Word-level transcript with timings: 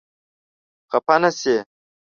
خپه 0.91 1.15
نه 1.21 1.29
شې؟ 1.39 1.55